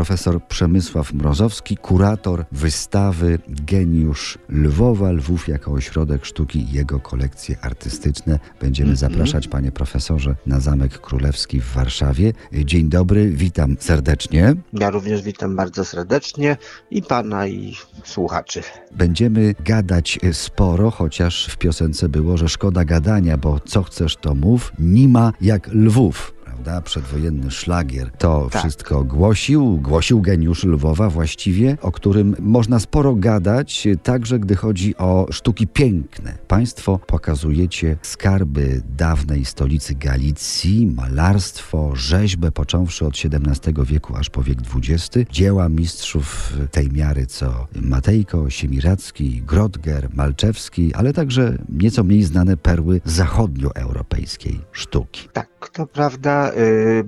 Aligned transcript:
profesor 0.00 0.42
Przemysław 0.44 1.12
Mrozowski, 1.12 1.76
kurator 1.76 2.44
wystawy 2.52 3.38
Geniusz 3.48 4.38
Lwowa, 4.48 5.12
Lwów 5.12 5.48
jako 5.48 5.72
ośrodek 5.72 6.24
sztuki 6.24 6.58
i 6.58 6.72
jego 6.72 7.00
kolekcje 7.00 7.56
artystyczne. 7.62 8.38
Będziemy 8.60 8.92
-hmm. 8.92 8.96
zapraszać, 8.96 9.48
panie 9.48 9.72
profesorze, 9.72 10.34
na 10.46 10.60
Zamek 10.60 10.98
Królewski 10.98 11.60
w 11.60 11.72
Warszawie. 11.72 12.32
Dzień 12.52 12.88
dobry, 12.88 13.30
witam 13.30 13.76
serdecznie. 13.80 14.54
Ja 14.72 14.90
również 14.90 15.22
witam 15.22 15.56
bardzo 15.56 15.84
serdecznie 15.84 16.56
i 16.90 17.02
pana, 17.02 17.46
i 17.46 17.76
słuchaczy. 18.04 18.62
Będziemy 18.96 19.54
gadać 19.64 20.18
sporo, 20.32 20.90
chociaż 20.90 21.46
w 21.46 21.56
piosence 21.56 22.08
było, 22.08 22.36
że 22.36 22.48
szkoda 22.48 22.84
gadania, 22.84 23.36
bo 23.36 23.60
co 23.60 23.82
chcesz 23.82 24.16
to 24.16 24.34
mów, 24.34 24.72
nie 24.78 25.08
ma 25.08 25.32
jak 25.40 25.68
Lwów 25.72 26.39
prawda? 26.64 26.80
Przedwojenny 26.80 27.50
szlagier 27.50 28.10
to 28.18 28.48
tak. 28.52 28.62
wszystko 28.62 29.04
głosił, 29.04 29.78
głosił 29.82 30.20
geniusz 30.20 30.64
Lwowa 30.64 31.10
właściwie, 31.10 31.76
o 31.82 31.92
którym 31.92 32.36
można 32.40 32.80
sporo 32.80 33.14
gadać, 33.14 33.88
także 34.02 34.38
gdy 34.38 34.56
chodzi 34.56 34.96
o 34.96 35.26
sztuki 35.30 35.66
piękne. 35.66 36.38
Państwo 36.48 36.98
pokazujecie 37.06 37.96
skarby 38.02 38.82
dawnej 38.96 39.44
stolicy 39.44 39.94
Galicji, 39.94 40.86
malarstwo, 40.86 41.96
rzeźbę, 41.96 42.52
począwszy 42.52 43.06
od 43.06 43.14
XVII 43.14 43.74
wieku 43.84 44.16
aż 44.16 44.30
po 44.30 44.42
wiek 44.42 44.58
XX, 44.74 45.30
dzieła 45.32 45.68
mistrzów 45.68 46.52
tej 46.70 46.90
miary 46.90 47.26
co 47.26 47.66
Matejko, 47.82 48.50
Siemiracki, 48.50 49.42
Grodger, 49.42 50.08
Malczewski, 50.14 50.94
ale 50.94 51.12
także 51.12 51.58
nieco 51.68 52.04
mniej 52.04 52.22
znane 52.22 52.56
perły 52.56 53.00
zachodnioeuropejskiej 53.04 54.60
sztuki. 54.72 55.28
Tak, 55.32 55.59
to 55.68 55.86
prawda. 55.86 56.52
Y, 56.52 57.04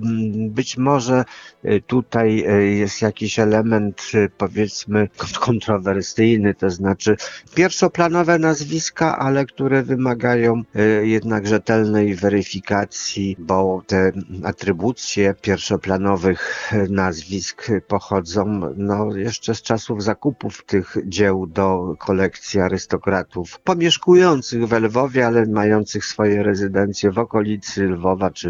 być 0.49 0.77
może 0.77 1.25
y, 1.65 1.81
tutaj 1.87 2.45
y, 2.49 2.67
jest 2.67 3.01
jakiś 3.01 3.39
element, 3.39 4.11
powiedzmy, 4.37 5.09
kontrowersyjny, 5.39 6.53
to 6.53 6.69
znaczy 6.69 7.15
pierwszoplanowe 7.55 8.39
nazwiska, 8.39 9.17
ale 9.17 9.45
które 9.45 9.83
wymagają 9.83 10.63
jednak 11.01 11.47
rzetelnej 11.47 12.15
weryfikacji, 12.15 13.35
bo 13.39 13.83
te 13.87 14.11
atrybucje 14.43 15.35
pierwszoplanowych 15.41 16.71
nazwisk 16.89 17.67
pochodzą 17.87 18.61
no, 18.77 19.15
jeszcze 19.15 19.55
z 19.55 19.61
czasów 19.61 20.03
zakupów 20.03 20.63
tych 20.65 20.97
dzieł 21.05 21.47
do 21.47 21.95
kolekcji 21.99 22.59
arystokratów 22.59 23.59
pomieszkujących 23.59 24.67
w 24.67 24.73
Lwowie, 24.73 25.27
ale 25.27 25.45
mających 25.45 26.05
swoje 26.05 26.43
rezydencje 26.43 27.11
w 27.11 27.19
okolicy 27.19 27.87
Lwowa 27.87 28.31
czy 28.31 28.42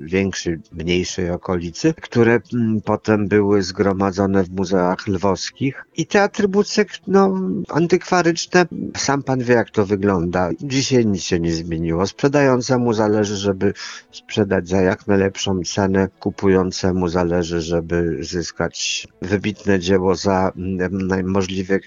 większej, 0.00 0.58
mniejszej 0.72 1.30
okolicy, 1.30 1.94
które 2.02 2.40
mm, 2.54 2.80
potem 2.80 3.28
były 3.28 3.62
zgromadzone 3.62 4.44
w 4.44 4.50
muzeach 4.50 5.08
lwowskich. 5.08 5.84
I 5.96 6.06
te 6.06 6.22
atrybucje 6.22 6.84
no, 7.06 7.40
antykwaryczne, 7.68 8.66
sam 8.96 9.22
pan 9.22 9.40
wie 9.40 9.54
jak 9.54 9.70
to 9.70 9.86
wygląda. 9.86 10.50
Dzisiaj 10.60 11.06
nic 11.06 11.22
się 11.22 11.40
nie 11.40 11.52
zmieniło. 11.52 12.06
Sprzedającemu 12.06 12.92
zależy, 12.92 13.36
żeby 13.36 13.72
sprzedać 14.12 14.68
za 14.68 14.80
jak 14.80 15.06
najlepszą 15.06 15.60
cenę, 15.62 16.08
kupującemu 16.20 17.08
zależy, 17.08 17.60
żeby 17.60 18.18
zyskać 18.20 19.06
wybitne 19.22 19.78
dzieło 19.78 20.14
za 20.14 20.52
mm, 20.56 21.30
możliwie, 21.30 21.80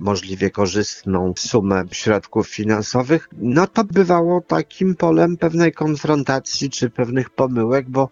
możliwie 0.00 0.50
korzystną 0.50 1.32
sumę 1.38 1.84
środków 1.92 2.48
finansowych. 2.48 3.28
No 3.38 3.66
to 3.66 3.84
bywało 3.84 4.40
takim 4.40 4.94
polem 4.94 5.36
pewnej 5.36 5.72
konfrontacji 5.72 6.57
czy 6.70 6.90
pewnych 6.90 7.30
pomyłek, 7.30 7.90
bo, 7.90 8.08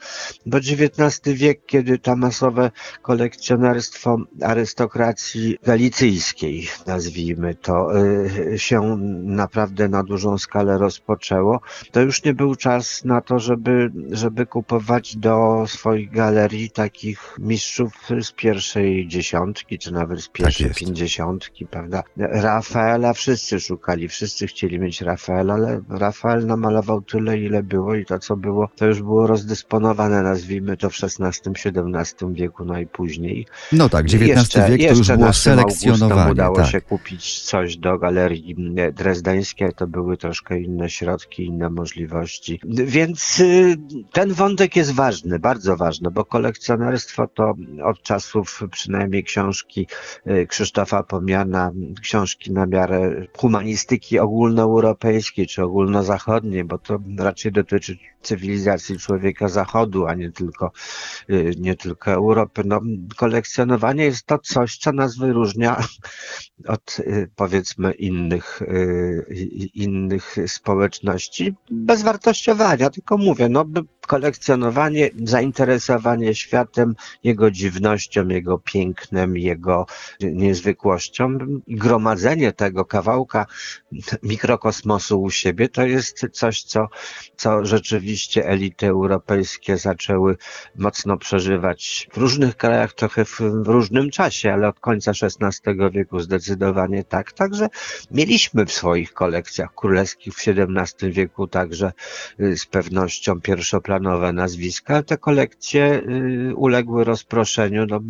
bo 0.47 0.59
XIX 0.59 1.21
wiek, 1.39 1.67
kiedy 1.67 1.99
to 1.99 2.17
masowe 2.17 2.71
kolekcjonerstwo 3.03 4.17
arystokracji 4.43 5.59
galicyjskiej, 5.63 6.69
nazwijmy 6.87 7.55
to, 7.55 8.01
y, 8.53 8.59
się 8.59 8.97
naprawdę 9.23 9.89
na 9.89 10.03
dużą 10.03 10.39
skalę 10.39 10.79
rozpoczęło, 10.79 11.61
to 11.93 12.01
już 12.01 12.25
nie 12.25 12.35
był 12.35 12.55
czas 12.55 13.05
na 13.05 13.21
to, 13.21 13.39
żeby, 13.39 13.91
żeby 14.11 14.47
kupować 14.47 15.17
do 15.17 15.65
swoich 15.67 16.11
galerii 16.11 16.71
takich 16.71 17.37
mistrzów 17.39 17.93
z 18.21 18.33
pierwszej 18.33 19.09
dziesiątki, 19.09 19.79
czy 19.79 19.93
nawet 19.93 20.21
z 20.21 20.29
pierwszej 20.29 20.67
tak 20.69 20.77
pięćdziesiątki, 20.77 21.67
prawda? 21.67 22.03
Rafaela 22.17 23.13
wszyscy 23.13 23.61
szukali, 23.61 24.09
wszyscy 24.09 24.47
chcieli 24.47 24.79
mieć 24.79 25.01
Rafaela, 25.01 25.55
ale 25.55 25.81
Rafael 25.89 26.47
namalował 26.47 27.03
tyle, 27.03 27.39
ile 27.39 27.63
było 27.63 27.95
i 27.95 28.05
to, 28.05 28.19
co 28.19 28.36
było, 28.37 28.69
to 28.77 28.87
już 28.87 29.03
było 29.03 29.27
rozdysponowane, 29.27 30.23
nazwijmy 30.23 30.77
to 30.77 30.91
w 30.91 30.95
XVI-XVII 31.03 32.35
wieku 32.35 32.65
najpóźniej. 32.65 33.47
No 33.73 33.89
tak, 33.89 34.05
XIX 34.05 34.29
jeszcze, 34.29 34.69
wiek 34.71 34.91
to 34.91 34.99
już 34.99 35.09
było 35.09 35.33
selekcjonowanie. 35.33 36.33
udało 36.33 36.57
tak. 36.57 36.67
się 36.67 36.81
kupić 36.81 37.41
coś 37.41 37.77
do 37.77 37.99
galerii 37.99 38.57
drezdeńskiej, 38.93 39.69
to 39.77 39.87
były 39.87 40.17
troszkę 40.17 40.61
inne 40.61 40.91
środki, 40.91 41.47
inne 41.47 41.71
możliwości. 41.71 42.61
Więc 42.65 43.41
y, 43.41 43.77
ten 44.13 44.33
wątek 44.33 44.77
jest 44.77 44.93
ważny, 44.93 45.39
bardzo 45.39 45.77
ważny, 45.77 46.11
bo 46.11 46.25
kolekcjonerstwo 46.25 47.27
to 47.27 47.55
od 47.85 48.03
czasów 48.03 48.63
przynajmniej 48.71 49.25
książki 49.25 49.87
y, 50.27 50.47
Krzysztofa 50.47 51.03
Pomiana, 51.03 51.73
książki 52.03 52.53
na 52.53 52.67
miarę 52.67 53.27
humanistyki 53.37 54.19
ogólnoeuropejskiej 54.19 55.47
czy 55.47 55.63
ogólnozachodniej, 55.63 56.65
bo 56.65 56.79
to 56.79 56.99
raczej 57.19 57.53
dotyczy 57.53 57.99
cywilizacji 58.27 58.99
człowieka 58.99 59.49
zachodu, 59.49 60.07
a 60.07 60.15
nie 60.15 60.33
tylko, 60.33 60.73
y, 61.31 61.55
nie 61.59 61.77
tylko 61.77 62.11
Europy. 62.11 62.63
No, 62.65 62.81
kolekcjonowanie 63.17 64.05
jest 64.05 64.27
to 64.27 64.39
coś, 64.39 64.79
co 64.79 64.93
nas 64.93 65.17
wyróżnia 65.17 65.77
od 66.67 66.99
y, 66.99 67.31
powiedzmy 67.37 67.93
innych, 67.93 68.63
y, 68.63 69.25
innych 69.75 70.37
społeczności 70.47 71.55
bez 71.71 72.03
wartościowania, 72.03 72.91
tylko 72.91 73.19
mówię, 73.19 73.49
no 73.49 73.65
kolekcjonowanie, 74.07 75.11
zainteresowanie 75.25 76.35
światem, 76.35 76.95
jego 77.25 77.51
dziwnością, 77.51 78.29
jego 78.29 78.59
pięknem, 78.59 79.37
jego 79.37 79.87
niezwykłością, 80.21 81.39
gromadzenie 81.69 82.53
tego 82.53 82.85
kawałka 82.85 83.47
mikrokosmosu 84.23 85.23
u 85.23 85.31
siebie, 85.31 85.69
to 85.69 85.83
jest 85.87 86.27
coś, 86.33 86.63
co, 86.63 86.89
co 87.37 87.65
rzeczywiście 87.65 88.49
elity 88.49 88.87
europejskie 88.87 89.77
zaczęły 89.77 90.37
mocno 90.77 91.17
przeżywać 91.17 92.09
w 92.13 92.17
różnych 92.17 92.57
krajach, 92.57 92.93
trochę 92.93 93.25
w, 93.25 93.41
w 93.41 93.69
różnym 93.69 94.11
czasie, 94.11 94.53
ale 94.53 94.69
od 94.69 94.81
końca 94.81 95.11
XVI 95.11 95.91
wieku 95.93 96.21
zdecydowanie 96.21 97.05
tak. 97.05 97.33
Także 97.33 97.69
mieliśmy 98.11 98.67
w 98.67 98.73
swoich 98.73 99.13
kolekcjach 99.13 99.75
królewskich 99.75 100.35
w 100.35 100.49
XVII 100.49 101.13
wieku 101.13 101.47
także 101.47 101.93
y, 102.41 102.57
z 102.57 102.67
pewnością 102.67 103.41
pierwszoplanowe 103.41 103.96
planowe 104.01 104.33
nazwiska. 104.33 105.03
Te 105.03 105.17
kolekcje 105.17 106.03
y, 106.51 106.55
uległy 106.57 107.05
rozproszeniu. 107.05 107.87
No, 107.87 108.01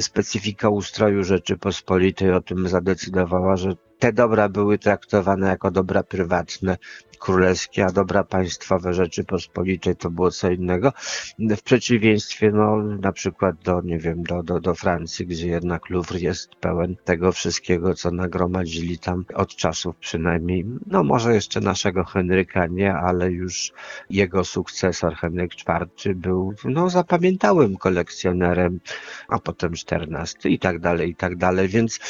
specyfika 0.00 0.68
ustroju 0.68 1.24
Rzeczypospolitej 1.24 2.32
o 2.32 2.40
tym 2.40 2.68
zadecydowała, 2.68 3.56
że 3.56 3.76
te 3.98 4.12
dobra 4.12 4.48
były 4.48 4.78
traktowane 4.78 5.48
jako 5.48 5.70
dobra 5.70 6.02
prywatne, 6.02 6.76
królewskie, 7.16 7.86
a 7.86 7.92
dobra 7.92 8.24
państwowe 8.24 8.94
Rzeczypospolitej 8.94 9.96
to 9.96 10.10
było 10.10 10.30
co 10.30 10.50
innego. 10.50 10.92
W 11.38 11.62
przeciwieństwie, 11.62 12.50
no, 12.50 12.76
na 12.76 13.12
przykład 13.12 13.56
do, 13.64 13.80
nie 13.80 13.98
wiem, 13.98 14.22
do, 14.22 14.42
do, 14.42 14.60
do 14.60 14.74
Francji, 14.74 15.26
gdzie 15.26 15.48
jednak 15.48 15.90
Louvre 15.90 16.18
jest 16.18 16.54
pełen 16.54 16.96
tego 17.04 17.32
wszystkiego, 17.32 17.94
co 17.94 18.10
nagromadzili 18.10 18.98
tam 18.98 19.24
od 19.34 19.56
czasów 19.56 19.96
przynajmniej, 19.96 20.66
no 20.86 21.04
może 21.04 21.34
jeszcze 21.34 21.60
naszego 21.60 22.04
Henryka 22.04 22.66
nie, 22.66 22.94
ale 22.94 23.30
już 23.30 23.72
jego 24.10 24.44
sukcesor 24.44 25.14
Henryk 25.14 25.52
IV 25.54 26.14
był, 26.14 26.54
no, 26.64 26.90
zapamiętałym 26.90 27.76
kolekcjonerem, 27.76 28.80
a 29.28 29.38
potem 29.38 29.72
XIV 29.72 30.50
i 30.50 30.58
tak 30.58 30.78
dalej, 30.78 31.10
i 31.10 31.14
tak 31.14 31.36
dalej, 31.36 31.68
więc 31.68 32.00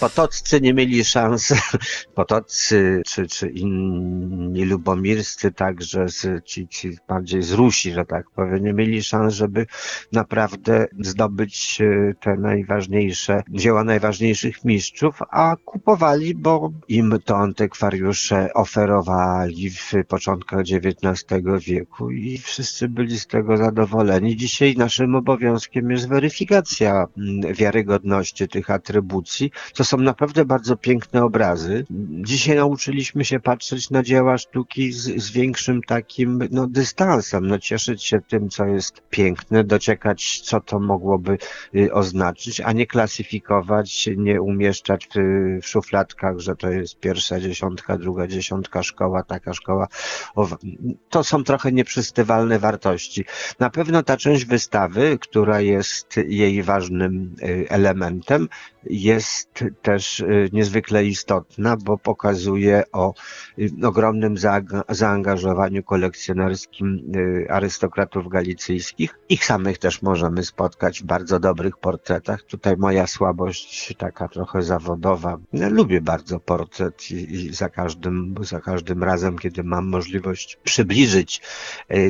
potoccy 0.00 0.60
nie 0.60 0.74
mieli 0.74 1.04
szans, 1.04 1.31
potoccy 2.14 3.02
czy, 3.06 3.26
czy 3.26 3.48
inni 3.48 4.64
lubomirscy 4.64 5.52
także 5.52 6.08
z, 6.08 6.44
ci, 6.44 6.68
ci 6.68 6.98
bardziej 7.08 7.42
z 7.42 7.52
Rusi, 7.52 7.92
że 7.92 8.04
tak 8.04 8.30
powiem, 8.30 8.64
nie 8.64 8.72
mieli 8.72 9.02
szans, 9.02 9.34
żeby 9.34 9.66
naprawdę 10.12 10.86
zdobyć 11.00 11.78
e, 11.80 12.14
te 12.20 12.36
najważniejsze, 12.36 13.42
dzieła 13.50 13.84
najważniejszych 13.84 14.64
mistrzów, 14.64 15.18
a 15.30 15.56
kupowali, 15.64 16.34
bo 16.34 16.72
im 16.88 17.18
to 17.24 17.36
antykwariusze 17.36 18.52
oferowali 18.54 19.70
w 19.70 19.92
początkach 20.08 20.60
XIX 20.60 21.42
wieku 21.66 22.10
i 22.10 22.38
wszyscy 22.38 22.88
byli 22.88 23.18
z 23.18 23.26
tego 23.26 23.56
zadowoleni. 23.56 24.36
Dzisiaj 24.36 24.74
naszym 24.76 25.14
obowiązkiem 25.14 25.90
jest 25.90 26.08
weryfikacja 26.08 27.06
mm, 27.18 27.54
wiarygodności 27.54 28.48
tych 28.48 28.70
atrybucji. 28.70 29.50
To 29.74 29.84
są 29.84 29.96
naprawdę 29.96 30.44
bardzo 30.44 30.76
piękne 30.76 31.21
obrazy. 31.22 31.84
Dzisiaj 32.10 32.56
nauczyliśmy 32.56 33.24
się 33.24 33.40
patrzeć 33.40 33.90
na 33.90 34.02
dzieła 34.02 34.38
sztuki 34.38 34.92
z, 34.92 35.22
z 35.22 35.30
większym 35.30 35.82
takim 35.82 36.48
no, 36.50 36.66
dystansem, 36.66 37.46
no, 37.46 37.58
cieszyć 37.58 38.04
się 38.04 38.20
tym, 38.20 38.48
co 38.48 38.66
jest 38.66 39.02
piękne, 39.10 39.64
dociekać, 39.64 40.40
co 40.40 40.60
to 40.60 40.80
mogłoby 40.80 41.38
y, 41.74 41.92
oznaczyć, 41.92 42.60
a 42.60 42.72
nie 42.72 42.86
klasyfikować, 42.86 44.08
nie 44.16 44.42
umieszczać 44.42 45.08
w, 45.14 45.18
w 45.62 45.66
szufladkach, 45.66 46.38
że 46.38 46.56
to 46.56 46.70
jest 46.70 47.00
pierwsza 47.00 47.40
dziesiątka, 47.40 47.98
druga 47.98 48.26
dziesiątka, 48.26 48.82
szkoła, 48.82 49.22
taka 49.22 49.54
szkoła. 49.54 49.88
To 51.08 51.24
są 51.24 51.44
trochę 51.44 51.72
nieprzystywalne 51.72 52.58
wartości. 52.58 53.24
Na 53.58 53.70
pewno 53.70 54.02
ta 54.02 54.16
część 54.16 54.44
wystawy, 54.44 55.18
która 55.20 55.60
jest 55.60 56.16
jej 56.26 56.62
ważnym 56.62 57.34
y, 57.42 57.66
elementem, 57.68 58.48
jest 58.84 59.64
też 59.82 60.20
y, 60.20 60.48
niezwykle 60.52 61.04
istotna, 61.04 61.76
bo 61.76 61.98
pokazuje 61.98 62.82
o 62.92 63.14
y, 63.58 63.70
ogromnym 63.86 64.34
zaangażowaniu 64.88 65.82
kolekcjonerskim 65.82 67.12
arystokratów 67.48 68.28
galicyjskich. 68.28 69.18
Ich 69.28 69.44
samych 69.44 69.78
też 69.78 70.02
możemy 70.02 70.44
spotkać 70.44 71.00
w 71.00 71.04
bardzo 71.04 71.40
dobrych 71.40 71.76
portretach. 71.76 72.42
Tutaj 72.42 72.76
moja 72.76 73.06
słabość 73.06 73.94
taka 73.98 74.28
trochę 74.28 74.62
zawodowa. 74.62 75.38
Ja 75.52 75.68
lubię 75.68 76.00
bardzo 76.00 76.40
portret 76.40 77.10
i 77.10 77.54
za 77.54 77.68
każdym, 77.68 78.34
za 78.40 78.60
każdym 78.60 79.04
razem, 79.04 79.38
kiedy 79.38 79.64
mam 79.64 79.88
możliwość 79.88 80.58
przybliżyć 80.64 81.42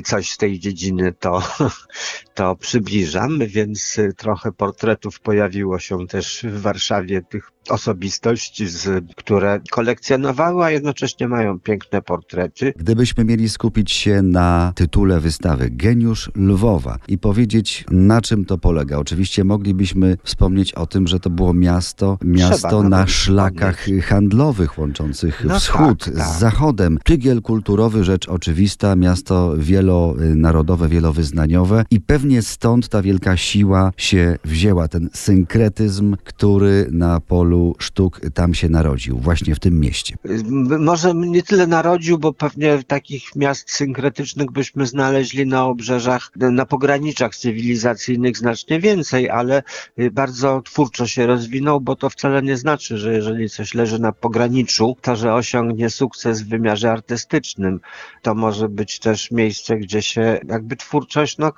coś 0.05 0.31
z 0.31 0.37
tej 0.37 0.59
dziedziny, 0.59 1.13
to, 1.13 1.43
to 2.35 2.57
przybliżam, 2.57 3.39
więc 3.47 4.01
trochę 4.17 4.53
portretów 4.53 5.21
pojawiło 5.21 5.79
się 5.79 6.07
też 6.07 6.47
w 6.49 6.62
Warszawie 6.63 7.23
tych 7.23 7.51
osobistości, 7.69 8.69
z, 8.69 9.05
które 9.17 9.61
kolekcjonowały, 9.71 10.65
a 10.65 10.71
jednocześnie 10.71 11.29
mają 11.29 11.61
piękne 11.61 12.03
portrety. 12.03 12.73
Gdybyśmy 12.77 13.25
mieli 13.25 13.49
skupić 13.49 13.93
się 13.93 14.23
na 14.23 14.73
tytule 14.75 15.21
wystawy 15.21 15.71
Geniusz 15.71 16.31
Lwowa 16.37 16.99
i 17.09 17.19
powiedzieć, 17.19 17.85
na 17.91 18.21
czym 18.21 18.45
to 18.45 18.59
polega. 18.59 18.99
Oczywiście 18.99 19.45
moglibyśmy 19.45 20.17
wspomnieć 20.23 20.73
o 20.73 20.87
tym, 20.87 21.09
że 21.09 21.21
to 21.21 21.31
było 21.31 21.55
miasto, 21.55 22.19
miasto 22.25 22.83
na 22.83 23.07
szlakach 23.07 23.79
wspomnieć. 23.79 24.05
handlowych 24.05 24.79
łączących 24.79 25.45
no 25.45 25.59
wschód 25.59 26.05
tak, 26.05 26.15
tak. 26.15 26.27
z 26.27 26.39
zachodem. 26.39 26.99
Tygiel 27.05 27.43
kulturowy, 27.43 28.05
rzecz 28.05 28.29
oczywista, 28.29 28.97
miasto 28.97 29.55
wielonarodowe, 29.59 30.89
wielowyznaniowe 30.89 31.85
i 31.91 32.01
pewnie 32.01 32.43
stąd 32.43 32.89
ta 32.89 33.03
wielka 33.03 33.37
siła 33.37 33.93
się 33.97 34.39
wzięła, 34.45 34.89
ten 34.89 35.09
synkretyzm, 35.13 36.17
który 36.25 36.87
na 36.91 37.21
polu 37.21 37.52
sztuk 37.79 38.21
tam 38.35 38.55
się 38.55 38.69
narodził, 38.69 39.19
właśnie 39.19 39.55
w 39.55 39.61
tym 39.61 39.81
mieście? 39.81 40.17
Może 40.79 41.15
nie 41.15 41.43
tyle 41.43 41.67
narodził, 41.67 42.19
bo 42.19 42.33
pewnie 42.33 42.83
takich 42.87 43.37
miast 43.37 43.71
synkretycznych 43.71 44.51
byśmy 44.51 44.87
znaleźli 44.87 45.47
na 45.47 45.65
obrzeżach, 45.65 46.31
na 46.37 46.67
pograniczach 46.67 47.37
cywilizacyjnych 47.37 48.37
znacznie 48.37 48.81
więcej, 48.81 49.31
ale 49.31 49.63
y, 49.99 50.11
bardzo 50.11 50.63
twórczo 50.63 51.07
się 51.07 51.27
rozwinął, 51.27 51.81
bo 51.81 51.97
to 51.97 52.11
wcale 52.11 52.43
nie 52.43 52.57
znaczy, 52.57 52.99
że 52.99 53.15
jeżeli 53.15 53.51
coś 53.51 53.75
leży 53.75 53.99
na 53.99 54.13
pograniczu, 54.13 54.97
to 55.03 55.17
że 55.17 55.35
osiągnie 55.35 55.91
sukces 55.91 56.43
w 56.43 56.49
wymiarze 56.49 56.93
artystycznym. 56.93 57.81
To 58.23 58.35
może 58.35 58.69
być 58.69 58.99
też 58.99 59.31
miejsce, 59.31 59.77
gdzie 59.77 60.03
się 60.03 60.41
jakby 60.49 60.77
twórczość 60.77 61.39
no, 61.39 61.53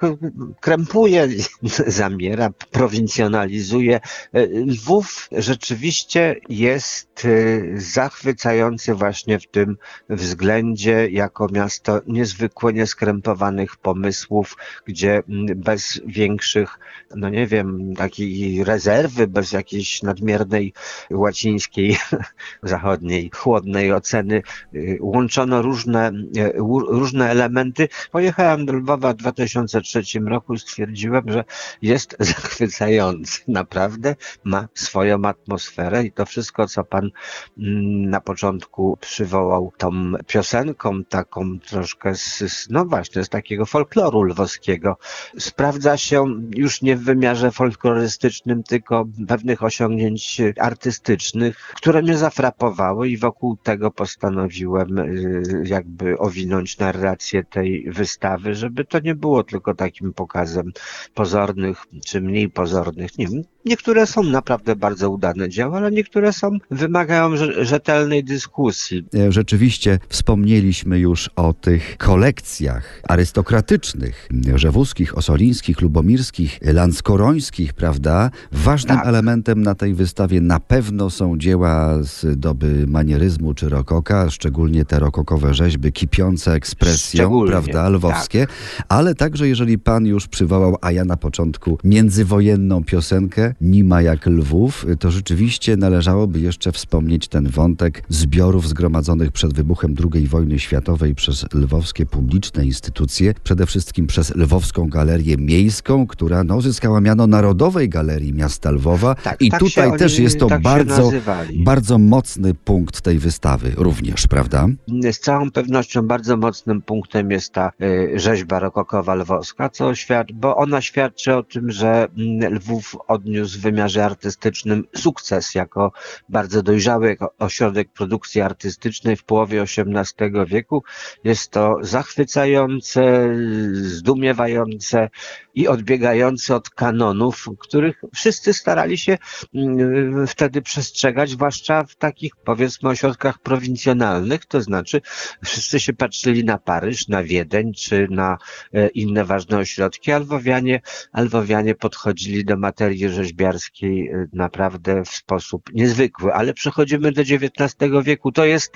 krępuje, 0.61 1.29
zamiera, 1.87 2.51
prowincjonalizuje. 2.71 4.01
Y, 4.37 4.65
Lwów 4.67 5.29
rzeczywiście 5.33 5.84
rzeczywiście 5.85 6.37
jest 6.49 7.25
y, 7.25 7.75
zachwycający 7.77 8.95
właśnie 8.95 9.39
w 9.39 9.47
tym 9.47 9.77
względzie 10.09 11.09
jako 11.11 11.47
miasto 11.53 12.01
niezwykle 12.07 12.73
nieskrępowanych 12.73 13.77
pomysłów, 13.77 14.57
gdzie 14.87 15.23
mm, 15.29 15.47
bez 15.61 16.01
większych, 16.07 16.79
no 17.17 17.29
nie 17.29 17.47
wiem, 17.47 17.95
takiej 17.97 18.65
rezerwy, 18.65 19.27
bez 19.27 19.53
jakiejś 19.53 20.03
nadmiernej 20.03 20.73
łacińskiej, 21.11 21.97
zachodniej, 22.63 23.31
chłodnej 23.35 23.93
oceny 23.93 24.43
y, 24.75 24.99
łączono 25.01 25.63
różne, 25.63 26.13
y, 26.37 26.53
różne 26.89 27.31
elementy. 27.31 27.89
Pojechałem 28.13 28.67
do 28.67 28.73
Lwowa 28.73 29.13
w 29.13 29.17
2003 29.17 30.03
roku 30.27 30.59
stwierdziłem, 30.59 31.33
że 31.33 31.45
jest 31.83 32.17
zachwycający. 32.31 33.41
Naprawdę 33.49 34.17
ma 34.45 34.69
swoją 34.75 35.25
atmosferę 35.25 35.74
atmosferę 35.75 36.05
i 36.05 36.13
to 36.13 36.27
wszystko, 36.27 36.69
co 36.69 36.85
pan 36.85 37.11
mm, 37.59 38.11
na 38.11 38.21
początku 38.21 38.99
przywołał 39.01 39.73
tą 39.79 40.13
piosenką, 40.27 41.05
taką 41.05 41.59
troszkę 41.61 42.15
z, 42.15 42.67
no 42.71 42.85
właśnie, 42.85 43.25
z 43.25 43.29
takiego 43.29 43.67
folkloru 43.67 44.23
lwowskiego, 44.23 44.99
sprawdza 45.39 45.97
się 45.97 46.25
już 46.57 46.83
nie 46.83 46.97
w 46.97 47.05
wymiarze 47.05 47.51
folklorystycznym, 47.51 48.63
tylko 48.63 49.05
pewnych 49.29 49.63
osiągnięć 49.63 50.41
artystycznych, 50.61 51.57
które 51.77 52.03
mnie 52.03 52.17
zafrapowały 52.17 53.09
i 53.09 53.17
wokół 53.17 53.57
tego 53.57 53.91
postanowiłem 53.91 54.99
y, 54.99 55.65
jakby 55.65 56.19
owinąć 56.19 56.79
narrację 56.79 57.45
tej 57.45 57.91
wystawy, 57.91 58.55
żeby 58.55 58.85
to 58.85 58.99
nie 58.99 59.15
było 59.15 59.45
tylko 59.45 59.75
takim 59.75 60.13
pokazem 60.13 60.73
pozornych 61.15 61.85
czy 62.07 62.21
mniej 62.21 62.51
pozornych, 62.51 63.19
nie 63.19 63.27
wiem, 63.27 63.43
niektóre 63.65 64.07
są 64.07 64.23
naprawdę 64.23 64.77
bardzo 64.77 65.11
udane 65.11 65.49
dzieła, 65.49 65.77
ale 65.77 65.91
niektóre 65.91 66.33
są, 66.33 66.51
wymagają 66.71 67.31
rzetelnej 67.61 68.25
dyskusji. 68.25 69.05
E, 69.15 69.33
rzeczywiście 69.33 69.99
wspomnieliśmy 70.09 70.99
już 70.99 71.31
o 71.37 71.53
tych 71.53 71.97
kolekcjach 71.99 73.03
arystokratycznych, 73.09 74.29
rzewuskich, 74.55 75.19
osolińskich, 75.19 75.81
lubomirskich, 75.81 76.59
lanskorońskich, 76.63 77.73
prawda? 77.73 78.31
Ważnym 78.53 78.97
tak. 78.97 79.07
elementem 79.07 79.63
na 79.63 79.75
tej 79.75 79.95
wystawie 79.95 80.41
na 80.41 80.61
pewno 80.61 81.11
są 81.11 81.39
dzieła 81.39 82.03
z 82.03 82.41
doby 82.41 82.87
manieryzmu 82.87 83.55
czy 83.55 83.69
rokoka, 83.69 84.31
szczególnie 84.31 84.85
te 84.85 84.99
rokokowe 84.99 85.55
rzeźby 85.55 85.93
kipiące 85.93 86.53
ekspresją, 86.53 87.47
prawda, 87.47 87.89
lwowskie, 87.89 88.47
tak. 88.47 88.87
ale 88.89 89.15
także 89.15 89.49
jeżeli 89.49 89.79
pan 89.79 90.07
już 90.07 90.29
przywołał, 90.29 90.77
a 90.81 90.93
ja 90.93 91.05
na 91.05 91.17
początku, 91.17 91.79
międzywojenną 91.85 92.85
piosenkę 92.85 93.54
Nima 93.61 94.03
jak 94.03 94.27
lwów, 94.27 94.87
to 94.99 95.11
rzeczywiście 95.11 95.77
należałoby 95.77 96.41
jeszcze 96.41 96.73
wspomnieć 96.73 97.29
ten 97.29 97.49
wątek 97.49 98.03
zbiorów 98.09 98.69
zgromadzonych 98.69 99.33
przed 99.33 99.55
wybuchem 99.55 99.95
II 100.15 100.27
wojny 100.29 100.59
światowej 100.59 101.15
przez 101.15 101.47
lwowskie 101.55 102.07
publiczne 102.07 102.65
instytucje, 102.65 103.35
przede 103.45 103.67
wszystkim 103.67 104.07
przez 104.07 104.35
Lwowską 104.35 104.89
Galerię 104.89 105.37
Miejską, 105.37 106.07
która 106.07 106.45
no, 106.45 106.61
zyskała 106.61 107.01
miano 107.01 107.27
Narodowej 107.27 107.89
Galerii 107.89 108.33
Miasta 108.35 108.71
Lwowa. 108.71 109.15
Tak, 109.15 109.43
I 109.43 109.51
tak 109.51 109.61
tutaj 109.61 109.99
też 109.99 110.19
jest 110.19 110.39
to 110.39 110.47
tak 110.47 110.63
bardzo, 110.63 111.11
bardzo 111.59 111.99
mocny 111.99 112.55
punkt 112.55 113.01
tej 113.01 113.19
wystawy 113.19 113.73
również, 113.77 114.27
prawda? 114.27 114.67
Z 115.13 115.19
całą 115.19 115.51
pewnością 115.51 116.03
bardzo 116.03 116.37
mocnym 116.37 116.83
punktem 116.83 117.31
jest 117.31 117.53
ta 117.53 117.73
y, 117.83 118.13
rzeźba 118.19 118.59
rokokowa 118.59 119.15
lwowska, 119.15 119.69
co 119.69 119.95
świad- 119.95 120.33
bo 120.33 120.57
ona 120.57 120.81
świadczy 120.81 121.35
o 121.35 121.43
tym, 121.43 121.71
że 121.71 122.09
mm, 122.19 122.55
Lwów 122.55 122.97
odniósł 123.09 123.44
w 123.53 123.61
wymiarze 123.61 124.05
artystycznym 124.05 124.85
sukces 124.97 125.55
jako 125.55 125.93
bardzo 126.29 126.63
dojrzały 126.63 127.17
ośrodek 127.39 127.93
produkcji 127.93 128.41
artystycznej 128.41 129.17
w 129.17 129.25
połowie 129.25 129.63
XVIII 129.63 130.47
wieku. 130.47 130.83
Jest 131.25 131.51
to 131.51 131.77
zachwycające, 131.81 133.29
zdumiewające 133.73 135.09
i 135.55 135.69
odbiegające 135.69 136.57
od 136.57 136.71
kanonów, 136.71 137.49
których 137.59 138.03
wszyscy 138.15 138.53
starali 138.53 138.99
się 138.99 139.19
mm, 139.55 140.27
wtedy 140.27 140.63
przestrzegać, 140.63 141.31
zwłaszcza 141.31 141.85
w 141.85 141.97
takich 141.97 142.37
powiedzmy 142.37 142.89
ośrodkach 142.89 143.39
prowincjonalnych, 143.39 144.47
to 144.47 144.61
znaczy 144.61 145.01
wszyscy 145.45 145.81
się 145.81 145.93
patrzyli 145.93 146.45
na 146.45 146.59
Paryż, 146.59 147.09
na 147.09 147.23
Wiedeń 147.23 147.73
czy 147.75 148.07
na 148.11 148.39
e, 148.73 148.89
inne 148.89 149.25
ważne 149.25 149.59
ośrodki. 149.59 150.13
Alwowianie, 150.13 150.81
alwowianie 151.13 151.75
podchodzili 151.75 152.45
do 152.45 152.57
materii 152.57 153.09
rzeźbiarskiej 153.35 154.11
naprawdę 154.33 155.05
w 155.05 155.09
sposób 155.09 155.63
niezwykły, 155.75 156.35
ale 156.35 156.55
przechodzimy 156.55 157.13
do 157.13 157.23
XIX 157.23 157.77
wieku. 158.05 158.33
To 158.33 158.45
jest 158.45 158.75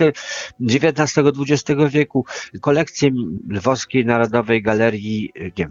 XIX-XX 0.60 1.80
wieku. 1.90 2.24
Kolekcje 2.60 3.10
Lwowskiej 3.50 4.06
Narodowej 4.06 4.62
Galerii, 4.62 5.32
nie 5.58 5.68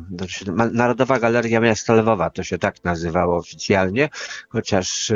Narodowa 0.71 1.19
Galeria 1.19 1.59
Miasta 1.59 1.93
Lwowa, 1.93 2.29
to 2.29 2.43
się 2.43 2.57
tak 2.57 2.83
nazywało 2.83 3.37
oficjalnie, 3.37 4.09
chociaż 4.49 5.13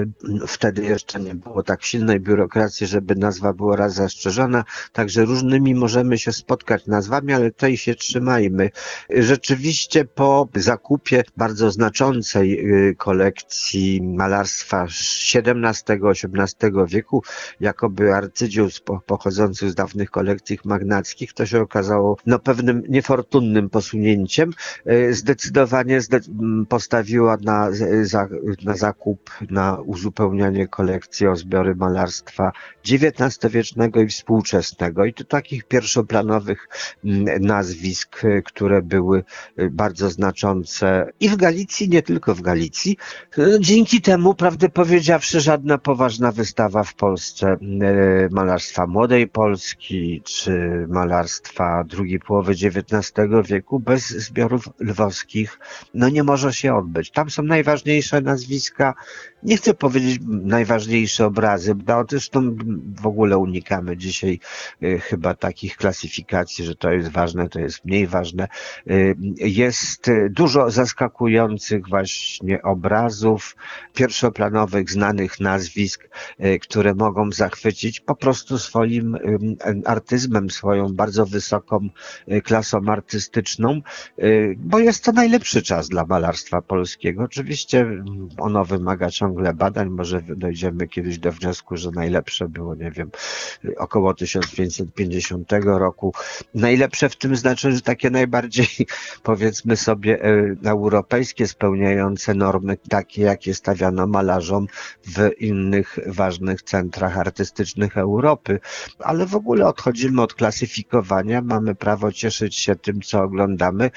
wtedy 0.48 0.84
jeszcze 0.84 1.20
nie 1.20 1.36
było 1.36 1.64
tak 1.64 1.84
silnej 1.84 2.20
biurokracji, 2.20 2.88
żeby 2.88 3.16
nazwa 3.16 3.54
była 3.54 3.76
raz 3.76 3.94
zastrzeżona, 3.94 4.64
także 4.94 5.26
różnymi 5.26 5.76
możemy 5.76 6.18
się 6.18 6.32
spotkać 6.32 6.88
nazwami, 6.88 7.34
ale 7.34 7.52
tej 7.52 7.78
się 7.78 7.96
trzymajmy. 7.96 8.70
Rzeczywiście 9.10 10.06
po 10.06 10.50
zakupie 10.56 11.24
bardzo 11.38 11.72
znaczącej 11.72 12.66
kolekcji 12.98 13.61
kolekcji 13.62 14.02
malarstwa 14.02 14.84
XVII-XVIII 14.84 16.72
wieku, 16.88 17.24
jakoby 17.60 18.14
arcydzieł 18.14 18.68
pochodzących 19.06 19.72
z 19.72 19.76
dawnych 19.76 20.12
kolekcji 20.12 20.60
magnackich. 20.66 21.34
To 21.34 21.46
się 21.46 21.62
okazało 21.62 22.18
no, 22.26 22.40
pewnym 22.40 22.84
niefortunnym 22.90 23.70
posunięciem. 23.70 24.52
E, 24.86 25.14
zdecydowanie 25.14 26.00
postawiła 26.70 27.38
na, 27.42 27.70
na 28.64 28.76
zakup, 28.76 29.30
na 29.50 29.78
uzupełnianie 29.86 30.68
kolekcji 30.68 31.28
o 31.28 31.36
zbiory 31.36 31.76
malarstwa 31.76 32.52
XIX-wiecznego 32.92 34.02
i 34.02 34.08
współczesnego. 34.08 35.06
I 35.06 35.14
to 35.14 35.24
takich 35.24 35.64
pierwszoplanowych 35.64 36.68
nazwisk, 37.40 38.26
e, 38.26 38.42
które 38.42 38.82
były 38.82 39.24
e, 39.58 39.70
bardzo 39.70 40.10
znaczące 40.10 41.12
i 41.20 41.30
w 41.30 41.36
Galicji, 41.36 41.90
nie 41.90 42.02
tylko 42.02 42.36
w 42.36 42.42
Galicji. 42.42 42.98
Dzięki 43.60 44.02
temu, 44.02 44.34
prawdę 44.34 44.70
powiedziawszy, 44.70 45.42
żadna 45.42 45.78
poważna 45.78 46.32
wystawa 46.32 46.84
w 46.84 46.94
Polsce 46.94 47.58
malarstwa 48.32 48.88
młodej 48.88 49.28
Polski 49.28 50.22
czy 50.26 50.86
malarstwa 50.90 51.84
drugiej 51.84 52.20
połowy 52.20 52.52
XIX 52.52 53.14
wieku 53.46 53.80
bez 53.80 54.10
zbiorów 54.10 54.70
lwowskich 54.80 55.60
no 55.94 56.10
nie 56.10 56.24
może 56.24 56.54
się 56.54 56.76
odbyć. 56.76 57.12
Tam 57.12 57.30
są 57.30 57.44
najważniejsze 57.44 58.22
nazwiska, 58.22 58.94
nie 59.44 59.58
chcę 59.58 59.74
powiedzieć 59.74 60.20
najważniejsze 60.28 61.26
obrazy, 61.26 61.76
bo 61.76 62.06
zresztą 62.10 62.56
w 63.02 63.08
ogóle 63.08 63.38
unikamy 63.38 63.98
dzisiaj 63.98 64.40
y, 64.84 65.00
chyba 65.00 65.34
takich 65.36 65.78
klasyfikacji, 65.78 66.66
że 66.66 66.76
to 66.76 66.92
jest 66.92 67.10
ważne, 67.10 67.50
to 67.50 67.60
jest 67.60 67.86
mniej 67.86 68.08
ważne. 68.08 68.48
Y, 68.90 69.16
jest 69.38 70.12
dużo 70.30 70.72
zaskakujących 70.72 71.90
właśnie 71.90 72.62
obrazów, 72.62 73.56
pierwszoplanowych, 73.94 74.92
znanych 74.92 75.40
nazwisk, 75.40 76.10
y, 76.40 76.60
które 76.60 76.94
mogą 76.94 77.32
zachwycić 77.32 78.00
po 78.00 78.16
prostu 78.16 78.58
swoim 78.58 79.18
artyzmem, 79.86 80.50
swoją 80.50 80.88
bardzo 80.88 81.26
wysoką 81.26 81.90
klasą 82.44 82.80
artystyczną, 82.88 83.82
bo 84.58 84.80
jest 84.80 85.04
to 85.04 85.12
najlepszy 85.12 85.62
czas 85.62 85.90
dla 85.90 86.06
malarstwa 86.06 86.62
polskiego. 86.62 87.24
Oczywiście 87.24 87.86
ono 88.38 88.66
wymaga 88.66 89.10
ciągle 89.10 89.31
badań, 89.54 89.90
może 89.90 90.22
dojdziemy 90.22 90.88
kiedyś 90.88 91.20
do 91.20 91.32
wniosku, 91.32 91.78
że 91.78 91.92
najlepsze 91.92 92.50
było, 92.50 92.76
nie 92.76 92.92
wiem, 92.92 93.12
około 93.78 94.14
1550 94.14 95.52
roku. 95.66 96.14
Najlepsze 96.56 97.10
w 97.10 97.16
tym 97.16 97.36
znaczeniu, 97.36 97.76
że 97.76 97.82
takie 97.82 98.10
najbardziej, 98.10 98.68
powiedzmy 99.24 99.78
sobie, 99.78 100.24
e, 100.24 100.56
europejskie, 100.70 101.48
spełniające 101.48 102.34
normy, 102.34 102.78
takie 102.90 103.22
jakie 103.22 103.54
stawiano 103.54 104.08
malarzom 104.08 104.68
w 105.04 105.30
innych 105.40 106.00
ważnych 106.08 106.62
centrach 106.62 107.18
artystycznych 107.18 107.98
Europy. 107.98 108.60
Ale 109.00 109.26
w 109.26 109.36
ogóle 109.36 109.68
odchodzimy 109.68 110.22
od 110.22 110.34
klasyfikowania, 110.34 111.42
mamy 111.42 111.76
prawo 111.76 112.12
cieszyć 112.12 112.56
się 112.56 112.76
tym, 112.76 113.02
co 113.02 113.24
oglądamy 113.24 113.92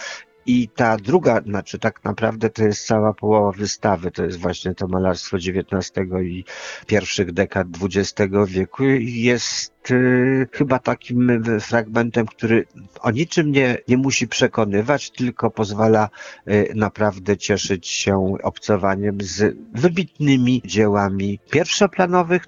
i 0.47 0.69
ta 0.69 0.97
druga, 0.97 1.41
znaczy 1.41 1.79
tak 1.79 2.05
naprawdę 2.05 2.51
to 2.51 2.65
jest 2.65 2.87
cała 2.87 3.13
połowa 3.13 3.53
wystawy, 3.53 4.11
to 4.11 4.25
jest 4.25 4.39
właśnie 4.39 4.75
to 4.75 4.89
malarstwo 4.89 5.37
XIX 5.37 5.93
i 6.23 6.45
pierwszych 6.87 7.33
dekad 7.33 7.67
XX 7.83 8.33
wieku 8.47 8.85
jest 8.99 9.75
Y, 9.91 10.49
chyba 10.53 10.79
takim 10.79 11.45
fragmentem, 11.61 12.27
który 12.27 12.67
o 13.01 13.11
niczym 13.11 13.53
nie, 13.53 13.79
nie 13.89 13.97
musi 13.97 14.29
przekonywać, 14.29 15.11
tylko 15.11 15.51
pozwala 15.51 16.09
y, 16.49 16.73
naprawdę 16.75 17.37
cieszyć 17.37 17.89
się 17.89 18.37
obcowaniem 18.43 19.19
z 19.21 19.57
wybitnymi 19.73 20.63
dziełami 20.65 21.41
pierwszoplanowych 21.51 22.43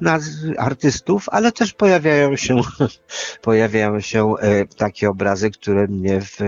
artystów, 0.58 1.28
ale 1.28 1.52
też 1.52 1.72
pojawiają 1.72 2.36
się, 2.36 2.60
pojawiają 3.42 4.00
się 4.00 4.34
y, 4.34 4.76
takie 4.76 5.10
obrazy, 5.10 5.50
które 5.50 5.86
mnie 5.86 6.20
w 6.20 6.38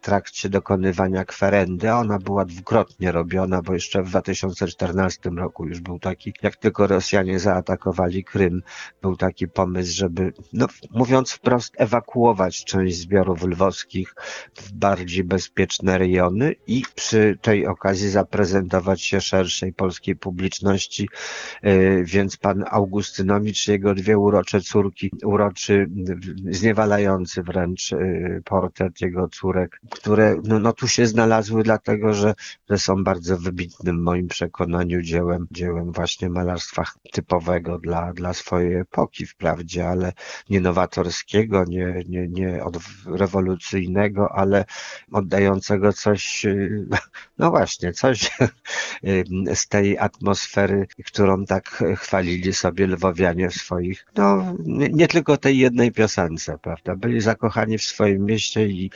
trakcie 0.00 0.48
dokonywania 0.74 1.24
kwerendy, 1.24 1.92
ona 1.92 2.18
była 2.18 2.44
dwukrotnie 2.44 3.12
robiona, 3.12 3.62
bo 3.62 3.74
jeszcze 3.74 4.02
w 4.02 4.08
2014 4.08 5.30
roku 5.30 5.66
już 5.66 5.80
był 5.80 5.98
taki, 5.98 6.32
jak 6.42 6.56
tylko 6.56 6.86
Rosjanie 6.86 7.38
zaatakowali 7.38 8.24
Krym, 8.24 8.62
był 9.02 9.16
taki 9.16 9.48
pomysł, 9.48 9.96
żeby 9.96 10.32
no, 10.52 10.66
mówiąc 10.90 11.32
wprost, 11.32 11.74
ewakuować 11.76 12.64
część 12.64 12.96
zbiorów 12.96 13.42
lwowskich 13.42 14.14
w 14.54 14.72
bardziej 14.72 15.24
bezpieczne 15.24 15.98
rejony 15.98 16.54
i 16.66 16.82
przy 16.94 17.38
tej 17.42 17.66
okazji 17.66 18.08
zaprezentować 18.08 19.02
się 19.02 19.20
szerszej 19.20 19.72
polskiej 19.72 20.16
publiczności. 20.16 21.08
E, 21.62 22.04
więc 22.04 22.36
pan 22.36 22.64
Augustynowicz, 22.70 23.68
jego 23.68 23.94
dwie 23.94 24.18
urocze 24.18 24.60
córki, 24.60 25.10
uroczy, 25.24 25.86
zniewalający 26.50 27.42
wręcz 27.42 27.92
e, 27.92 27.98
portret 28.44 29.00
jego 29.00 29.28
córek, 29.28 29.80
które 29.90 30.36
no, 30.44 30.58
no 30.64 30.72
tu 30.72 30.88
się 30.88 31.06
znalazły 31.06 31.62
dlatego, 31.62 32.14
że, 32.14 32.34
że 32.70 32.78
są 32.78 33.04
bardzo 33.04 33.38
wybitnym 33.38 33.98
w 33.98 34.02
moim 34.02 34.28
przekonaniu 34.28 35.02
dziełem, 35.02 35.46
dziełem 35.50 35.92
właśnie 35.92 36.30
malarstwa 36.30 36.84
typowego 37.12 37.78
dla, 37.78 38.12
dla 38.12 38.32
swojej 38.32 38.74
epoki 38.74 39.26
wprawdzie, 39.26 39.88
ale 39.88 40.12
nie 40.50 40.60
nowatorskiego, 40.60 41.64
nie, 41.68 42.02
nie, 42.08 42.28
nie 42.28 42.60
rewolucyjnego, 43.06 44.32
ale 44.32 44.64
oddającego 45.12 45.92
coś, 45.92 46.46
no 47.38 47.50
właśnie, 47.50 47.92
coś 47.92 48.30
z 49.54 49.68
tej 49.68 49.98
atmosfery, 49.98 50.86
którą 51.06 51.44
tak 51.44 51.84
chwalili 51.96 52.52
sobie 52.52 52.86
lwowianie 52.86 53.50
w 53.50 53.54
swoich, 53.54 54.06
no 54.16 54.54
nie 54.92 55.08
tylko 55.08 55.36
tej 55.36 55.58
jednej 55.58 55.92
piosence, 55.92 56.58
prawda? 56.62 56.96
Byli 56.96 57.20
zakochani 57.20 57.78
w 57.78 57.84
swoim 57.84 58.24
mieście 58.24 58.66
i, 58.66 58.90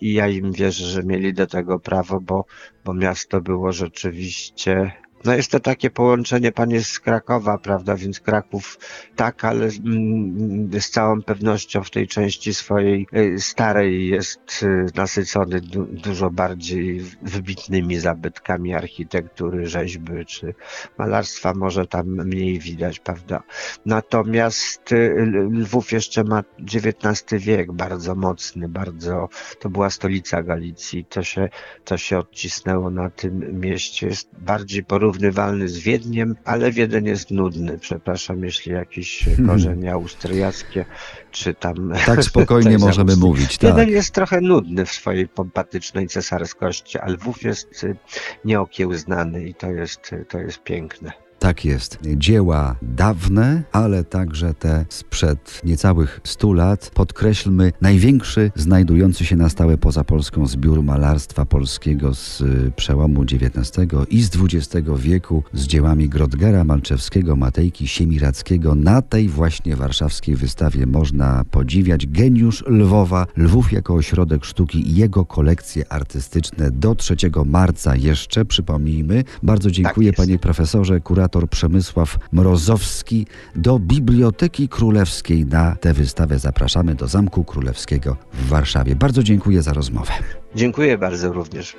i 0.00 0.12
ja 0.12 0.28
im 0.28 0.52
wierzę, 0.52 0.97
że 0.98 1.04
mieli 1.04 1.34
do 1.34 1.46
tego 1.46 1.78
prawo, 1.78 2.20
bo, 2.20 2.44
bo 2.84 2.94
miasto 2.94 3.40
było 3.40 3.72
rzeczywiście 3.72 4.92
no 5.24 5.34
jest 5.34 5.50
to 5.50 5.60
takie 5.60 5.90
połączenie, 5.90 6.52
pan 6.52 6.70
jest 6.70 6.90
z 6.90 7.00
Krakowa, 7.00 7.58
prawda, 7.58 7.96
więc 7.96 8.20
Kraków 8.20 8.78
tak, 9.16 9.44
ale 9.44 9.68
mm, 9.84 10.80
z 10.80 10.90
całą 10.90 11.22
pewnością 11.22 11.82
w 11.82 11.90
tej 11.90 12.08
części 12.08 12.54
swojej 12.54 13.06
y, 13.16 13.40
starej 13.40 14.08
jest 14.08 14.62
y, 14.62 14.86
nasycony 14.94 15.60
du 15.60 15.84
dużo 15.84 16.30
bardziej 16.30 17.00
wybitnymi 17.22 17.96
zabytkami 17.96 18.74
architektury, 18.74 19.66
rzeźby 19.66 20.26
czy 20.26 20.54
malarstwa, 20.98 21.54
może 21.54 21.86
tam 21.86 22.06
mniej 22.06 22.58
widać, 22.58 23.00
prawda. 23.00 23.42
Natomiast 23.86 24.92
y, 24.92 25.14
Lwów 25.50 25.92
jeszcze 25.92 26.24
ma 26.24 26.44
XIX 26.74 27.44
wiek, 27.44 27.72
bardzo 27.72 28.14
mocny, 28.14 28.68
bardzo, 28.68 29.28
to 29.60 29.70
była 29.70 29.90
stolica 29.90 30.42
Galicji, 30.42 31.04
to 31.04 31.22
się, 31.22 31.48
to 31.84 31.96
się 31.96 32.18
odcisnęło 32.18 32.90
na 32.90 33.10
tym 33.10 33.60
mieście, 33.60 34.06
jest 34.06 34.28
bardziej 34.38 34.84
porównywalne 34.84 35.07
porównywalny 35.08 35.68
z 35.68 35.78
Wiedniem, 35.78 36.36
ale 36.44 36.72
Wiedeń 36.72 37.06
jest 37.06 37.30
nudny, 37.30 37.78
przepraszam, 37.78 38.44
jeśli 38.44 38.72
jakieś 38.72 39.24
korzenie 39.48 39.92
austriackie, 39.92 40.84
czy 41.30 41.54
tam... 41.54 41.92
Tak 42.06 42.24
spokojnie 42.24 42.78
możemy 42.88 43.16
mówić, 43.16 43.58
tak. 43.58 43.70
Wiedeń 43.70 43.90
jest 43.90 44.14
trochę 44.14 44.40
nudny 44.40 44.86
w 44.86 44.92
swojej 44.92 45.28
pompatycznej 45.28 46.08
cesarskości, 46.08 46.98
a 46.98 47.08
Lwów 47.08 47.42
jest 47.42 47.84
y, 47.84 47.96
nieokiełznany 48.44 49.44
i 49.44 49.54
to 49.54 49.70
jest, 49.70 50.10
to 50.28 50.38
jest 50.38 50.62
piękne. 50.62 51.27
Tak 51.38 51.64
jest. 51.64 51.98
Dzieła 52.16 52.76
dawne, 52.82 53.62
ale 53.72 54.04
także 54.04 54.54
te 54.54 54.84
sprzed 54.88 55.60
niecałych 55.64 56.20
stu 56.24 56.52
lat. 56.52 56.90
Podkreślmy 56.94 57.72
największy 57.80 58.50
znajdujący 58.54 59.24
się 59.24 59.36
na 59.36 59.48
stałe 59.48 59.78
poza 59.78 60.04
Polską 60.04 60.46
zbiór 60.46 60.82
malarstwa 60.82 61.44
polskiego 61.44 62.14
z 62.14 62.40
y, 62.40 62.72
przełomu 62.76 63.22
XIX 63.22 63.88
i 64.10 64.22
z 64.22 64.30
XX 64.36 64.88
wieku 64.96 65.42
z 65.52 65.66
dziełami 65.66 66.08
Grodgera, 66.08 66.64
Malczewskiego, 66.64 67.36
Matejki, 67.36 67.88
Siemirackiego. 67.88 68.74
Na 68.74 69.02
tej 69.02 69.28
właśnie 69.28 69.76
warszawskiej 69.76 70.36
wystawie 70.36 70.86
można 70.86 71.44
podziwiać 71.50 72.06
geniusz 72.06 72.64
Lwowa, 72.66 73.26
Lwów 73.36 73.72
jako 73.72 73.94
ośrodek 73.94 74.44
sztuki 74.44 74.90
i 74.90 74.94
jego 74.94 75.24
kolekcje 75.24 75.92
artystyczne 75.92 76.70
do 76.70 76.94
3 76.94 77.16
marca 77.46 77.96
jeszcze, 77.96 78.44
przypomnijmy. 78.44 79.24
Bardzo 79.42 79.70
dziękuję 79.70 80.12
tak 80.12 80.16
panie 80.16 80.38
profesorze, 80.38 81.00
kurator 81.00 81.27
Przemysław 81.50 82.18
Mrozowski 82.32 83.26
do 83.56 83.78
Biblioteki 83.78 84.68
Królewskiej. 84.68 85.46
Na 85.46 85.76
tę 85.76 85.92
wystawę 85.92 86.38
zapraszamy 86.38 86.94
do 86.94 87.08
Zamku 87.08 87.44
Królewskiego 87.44 88.16
w 88.32 88.48
Warszawie. 88.48 88.96
Bardzo 88.96 89.22
dziękuję 89.22 89.62
za 89.62 89.72
rozmowę. 89.72 90.12
Dziękuję 90.54 90.98
bardzo 90.98 91.32
również. 91.32 91.76